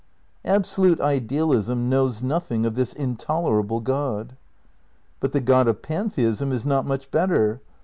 Absolute 0.45 0.99
Ideal 0.99 1.53
ism 1.53 1.87
knows 1.87 2.23
nothing 2.23 2.65
of 2.65 2.73
this 2.73 2.91
intolerable 2.91 3.81
God. 3.81 4.35
But 5.19 5.31
the 5.31 5.41
God 5.41 5.67
of 5.67 5.83
pantheism 5.83 6.51
is 6.51 6.65
not 6.65 6.87
much 6.87 7.11
better. 7.11 7.61